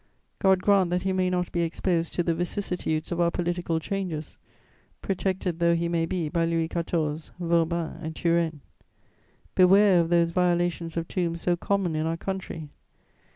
God 0.39 0.63
grant 0.63 0.89
that 0.89 1.03
he 1.03 1.13
may 1.13 1.29
not 1.29 1.51
be 1.51 1.61
exposed 1.61 2.11
to 2.13 2.23
the 2.23 2.33
vicissitudes 2.33 3.11
of 3.11 3.21
our 3.21 3.29
political 3.29 3.79
changes, 3.79 4.39
protected 5.03 5.59
though 5.59 5.75
he 5.75 5.87
may 5.87 6.07
be 6.07 6.27
by 6.27 6.43
Louis 6.43 6.67
XIV., 6.69 7.29
Vauban 7.39 7.97
and 8.01 8.15
Turenne! 8.15 8.61
Beware 9.53 9.99
of 9.99 10.09
those 10.09 10.31
violations 10.31 10.97
of 10.97 11.07
tombs 11.07 11.43
so 11.43 11.55
common 11.55 11.95
in 11.95 12.07
our 12.07 12.17
country! 12.17 12.69